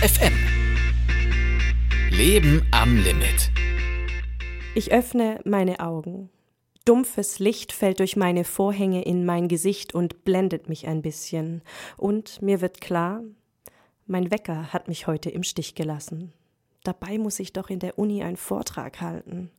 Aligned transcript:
FM. 0.00 0.32
Leben 2.10 2.64
am 2.70 2.96
Limit. 2.98 3.50
Ich 4.76 4.92
öffne 4.92 5.40
meine 5.44 5.80
Augen. 5.80 6.30
Dumpfes 6.84 7.40
Licht 7.40 7.72
fällt 7.72 7.98
durch 7.98 8.14
meine 8.14 8.44
Vorhänge 8.44 9.02
in 9.02 9.26
mein 9.26 9.48
Gesicht 9.48 9.96
und 9.96 10.24
blendet 10.24 10.68
mich 10.68 10.86
ein 10.86 11.02
bisschen. 11.02 11.62
Und 11.96 12.40
mir 12.40 12.60
wird 12.60 12.80
klar, 12.80 13.24
mein 14.06 14.30
Wecker 14.30 14.72
hat 14.72 14.86
mich 14.86 15.08
heute 15.08 15.30
im 15.30 15.42
Stich 15.42 15.74
gelassen. 15.74 16.32
Dabei 16.84 17.18
muss 17.18 17.40
ich 17.40 17.52
doch 17.52 17.68
in 17.68 17.80
der 17.80 17.98
Uni 17.98 18.22
einen 18.22 18.36
Vortrag 18.36 19.00
halten. 19.00 19.50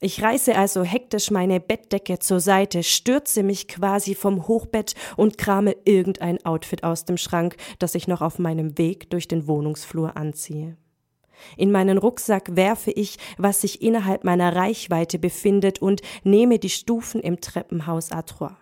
Ich 0.00 0.22
reiße 0.22 0.56
also 0.56 0.82
hektisch 0.82 1.30
meine 1.30 1.60
Bettdecke 1.60 2.18
zur 2.18 2.40
Seite, 2.40 2.82
stürze 2.82 3.42
mich 3.42 3.68
quasi 3.68 4.14
vom 4.14 4.46
Hochbett 4.48 4.94
und 5.16 5.38
krame 5.38 5.76
irgendein 5.84 6.44
Outfit 6.44 6.84
aus 6.84 7.04
dem 7.04 7.16
Schrank, 7.16 7.56
das 7.78 7.94
ich 7.94 8.08
noch 8.08 8.20
auf 8.20 8.38
meinem 8.38 8.76
Weg 8.76 9.08
durch 9.10 9.28
den 9.28 9.46
Wohnungsflur 9.46 10.16
anziehe. 10.16 10.76
In 11.56 11.70
meinen 11.70 11.98
Rucksack 11.98 12.56
werfe 12.56 12.90
ich, 12.90 13.18
was 13.38 13.60
sich 13.60 13.82
innerhalb 13.82 14.24
meiner 14.24 14.54
Reichweite 14.54 15.18
befindet 15.18 15.80
und 15.80 16.02
nehme 16.22 16.58
die 16.58 16.70
Stufen 16.70 17.20
im 17.20 17.40
Treppenhaus 17.40 18.10
à 18.10 18.24
trois. 18.24 18.56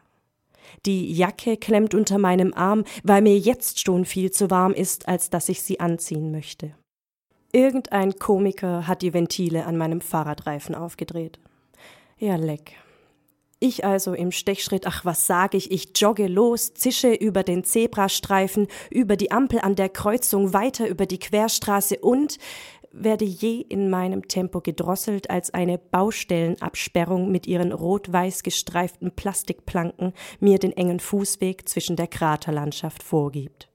Die 0.87 1.12
Jacke 1.12 1.57
klemmt 1.57 1.95
unter 1.95 2.19
meinem 2.19 2.55
Arm, 2.55 2.85
weil 3.03 3.23
mir 3.23 3.39
jetzt 3.39 3.81
schon 3.81 4.05
viel 4.05 4.31
zu 4.31 4.51
warm 4.51 4.73
ist, 4.73 5.09
als 5.09 5.31
dass 5.31 5.49
ich 5.49 5.62
sie 5.62 5.81
anziehen 5.81 6.31
möchte. 6.31 6.75
Irgendein 7.52 8.19
Komiker 8.19 8.87
hat 8.88 9.02
die 9.02 9.12
Ventile 9.12 9.66
an 9.66 9.77
meinem 9.77 10.01
Fahrradreifen 10.01 10.74
aufgedreht. 10.74 11.38
Ja, 12.19 12.37
leck. 12.37 12.73
Ich 13.61 13.84
also 13.84 14.15
im 14.15 14.33
Stechschritt, 14.33 14.87
ach 14.87 15.05
was 15.05 15.27
sag 15.27 15.55
ich, 15.55 15.70
ich 15.70 15.91
jogge 15.94 16.27
los, 16.27 16.75
zische 16.75 17.12
über 17.12 17.44
den 17.44 17.62
Zebrastreifen, 17.62 18.67
über 18.91 19.17
die 19.17 19.31
Ampel 19.31 19.61
an 19.61 19.77
der 19.77 19.89
Kreuzung, 19.89 20.53
weiter 20.53 20.89
über 20.89 21.06
die 21.06 21.19
Querstraße 21.19 21.98
und 21.98 22.39
werde 22.91 23.25
je 23.25 23.61
in 23.61 23.91
meinem 23.91 24.28
Tempo 24.28 24.61
gedrosselt, 24.61 25.31
als 25.31 25.53
eine 25.55 25.78
Baustellenabsperrung 25.78 27.31
mit 27.31 27.47
ihren 27.47 27.72
rot-weiß 27.72 28.42
gestreiften 28.42 29.12
Plastikplanken 29.12 30.12
mir 30.41 30.59
den 30.59 30.77
engen 30.77 31.00
Fußweg 31.00 31.69
zwischen 31.69 31.97
der 31.97 32.09
Kraterlandschaft 32.09 33.03
vorgibt. 33.03 33.69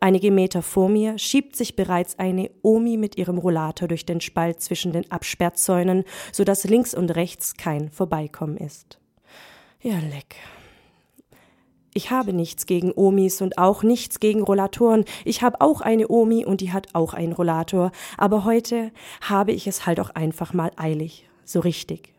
Einige 0.00 0.30
Meter 0.30 0.62
vor 0.62 0.88
mir 0.88 1.18
schiebt 1.18 1.56
sich 1.56 1.74
bereits 1.74 2.18
eine 2.18 2.50
Omi 2.62 2.96
mit 2.96 3.16
ihrem 3.16 3.38
Rollator 3.38 3.88
durch 3.88 4.04
den 4.04 4.20
Spalt 4.20 4.60
zwischen 4.60 4.92
den 4.92 5.10
Absperrzäunen, 5.10 6.04
so 6.32 6.44
dass 6.44 6.64
links 6.64 6.94
und 6.94 7.16
rechts 7.16 7.54
kein 7.54 7.90
Vorbeikommen 7.90 8.56
ist. 8.56 8.98
Ja, 9.80 9.98
leck. 9.98 10.36
Ich 11.94 12.10
habe 12.10 12.34
nichts 12.34 12.66
gegen 12.66 12.92
Omis 12.94 13.40
und 13.40 13.56
auch 13.56 13.82
nichts 13.82 14.20
gegen 14.20 14.42
Rollatoren. 14.42 15.06
Ich 15.24 15.40
habe 15.40 15.62
auch 15.62 15.80
eine 15.80 16.08
Omi 16.08 16.44
und 16.44 16.60
die 16.60 16.72
hat 16.72 16.88
auch 16.94 17.14
einen 17.14 17.32
Rollator. 17.32 17.90
Aber 18.18 18.44
heute 18.44 18.92
habe 19.22 19.52
ich 19.52 19.66
es 19.66 19.86
halt 19.86 19.98
auch 19.98 20.10
einfach 20.10 20.52
mal 20.52 20.72
eilig. 20.76 21.26
So 21.46 21.60
richtig. 21.60 22.15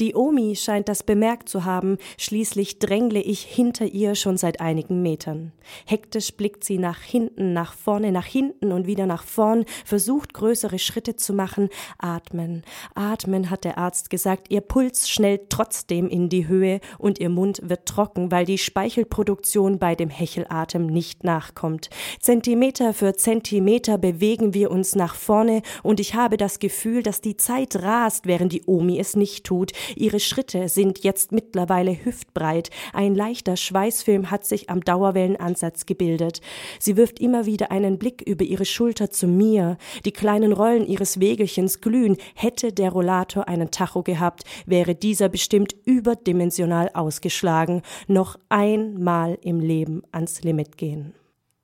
Die 0.00 0.14
Omi 0.14 0.56
scheint 0.56 0.88
das 0.88 1.02
bemerkt 1.02 1.50
zu 1.50 1.66
haben, 1.66 1.98
schließlich 2.16 2.78
drängle 2.78 3.20
ich 3.20 3.42
hinter 3.42 3.84
ihr 3.84 4.14
schon 4.14 4.38
seit 4.38 4.58
einigen 4.58 5.02
Metern. 5.02 5.52
Hektisch 5.84 6.32
blickt 6.34 6.64
sie 6.64 6.78
nach 6.78 7.02
hinten, 7.02 7.52
nach 7.52 7.74
vorne, 7.74 8.10
nach 8.10 8.24
hinten 8.24 8.72
und 8.72 8.86
wieder 8.86 9.04
nach 9.04 9.24
vorn, 9.24 9.66
versucht 9.84 10.32
größere 10.32 10.78
Schritte 10.78 11.16
zu 11.16 11.34
machen. 11.34 11.68
Atmen, 11.98 12.62
atmen, 12.94 13.50
hat 13.50 13.64
der 13.64 13.76
Arzt 13.76 14.08
gesagt. 14.08 14.50
Ihr 14.50 14.62
Puls 14.62 15.10
schnellt 15.10 15.50
trotzdem 15.50 16.08
in 16.08 16.30
die 16.30 16.48
Höhe 16.48 16.80
und 16.96 17.20
ihr 17.20 17.28
Mund 17.28 17.60
wird 17.62 17.84
trocken, 17.84 18.30
weil 18.30 18.46
die 18.46 18.56
Speichelproduktion 18.56 19.78
bei 19.78 19.94
dem 19.94 20.08
Hechelatem 20.08 20.86
nicht 20.86 21.24
nachkommt. 21.24 21.90
Zentimeter 22.20 22.94
für 22.94 23.14
Zentimeter 23.14 23.98
bewegen 23.98 24.54
wir 24.54 24.70
uns 24.70 24.94
nach 24.94 25.14
vorne 25.14 25.60
und 25.82 26.00
ich 26.00 26.14
habe 26.14 26.38
das 26.38 26.58
Gefühl, 26.58 27.02
dass 27.02 27.20
die 27.20 27.36
Zeit 27.36 27.76
rast, 27.82 28.26
während 28.26 28.54
die 28.54 28.62
Omi 28.64 28.98
es 28.98 29.14
nicht 29.14 29.44
tut. 29.44 29.72
Ihre 29.96 30.20
Schritte 30.20 30.68
sind 30.68 31.04
jetzt 31.04 31.32
mittlerweile 31.32 32.04
hüftbreit. 32.04 32.70
Ein 32.92 33.14
leichter 33.14 33.56
Schweißfilm 33.56 34.30
hat 34.30 34.44
sich 34.44 34.70
am 34.70 34.82
Dauerwellenansatz 34.82 35.86
gebildet. 35.86 36.40
Sie 36.78 36.96
wirft 36.96 37.20
immer 37.20 37.46
wieder 37.46 37.70
einen 37.70 37.98
Blick 37.98 38.22
über 38.22 38.44
ihre 38.44 38.64
Schulter 38.64 39.10
zu 39.10 39.26
mir. 39.26 39.76
Die 40.04 40.12
kleinen 40.12 40.52
Rollen 40.52 40.86
ihres 40.86 41.20
Wägelchens 41.20 41.80
glühen. 41.80 42.16
Hätte 42.34 42.72
der 42.72 42.90
Rollator 42.90 43.48
einen 43.48 43.70
Tacho 43.70 44.02
gehabt, 44.02 44.44
wäre 44.66 44.94
dieser 44.94 45.28
bestimmt 45.28 45.74
überdimensional 45.84 46.90
ausgeschlagen. 46.94 47.82
Noch 48.06 48.38
einmal 48.48 49.38
im 49.42 49.60
Leben 49.60 50.02
ans 50.12 50.42
Limit 50.42 50.76
gehen. 50.76 51.14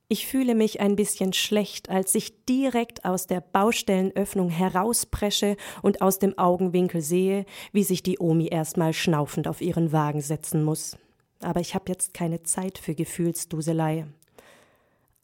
Ich 0.09 0.28
fühle 0.28 0.55
mich 0.55 0.81
ein 0.81 0.94
bisschen 0.94 1.33
schlecht, 1.33 1.91
als 1.91 2.15
ich 2.15 2.44
direkt 2.44 3.05
aus 3.05 3.27
der 3.27 3.41
Baustellenöffnung 3.41 4.50
herauspresche 4.50 5.56
und 5.83 6.00
aus 6.00 6.21
dem 6.21 6.39
Augenwinkel 6.39 7.00
sehe, 7.00 7.44
wie 7.72 7.83
sich 7.83 8.05
die 8.05 8.21
Omi 8.21 8.47
erstmal 8.47 8.93
schnaufend 8.93 9.49
auf 9.49 9.61
ihren 9.61 9.91
Wagen 9.91 10.21
setzen 10.21 10.62
muss. 10.62 10.97
Aber 11.41 11.59
ich 11.59 11.75
habe 11.75 11.87
jetzt 11.89 12.15
keine 12.15 12.44
Zeit 12.44 12.78
für 12.78 12.94
Gefühlsduselei. 12.94 14.06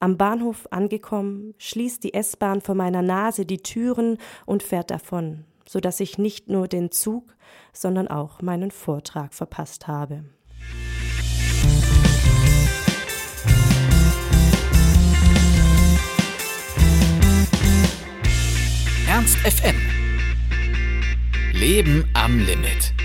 Am 0.01 0.17
Bahnhof 0.17 0.67
angekommen, 0.73 1.55
schließt 1.59 2.03
die 2.03 2.15
S-Bahn 2.15 2.61
vor 2.61 2.75
meiner 2.75 3.03
Nase 3.03 3.47
die 3.47 3.63
Türen 3.63 4.19
und 4.47 4.65
fährt 4.65 4.91
davon, 4.91 5.45
so 5.65 5.79
dass 5.79 6.01
ich 6.01 6.19
nicht 6.19 6.49
nur 6.49 6.67
den 6.67 6.91
Zug, 6.91 7.37
sondern 7.73 8.09
auch 8.09 8.43
meinen 8.43 8.73
Vortrag 8.73 9.33
verpasst 9.33 9.87
habe. 9.87 10.25
Leben 21.63 22.05
am 22.15 22.41
Limit. 22.41 23.02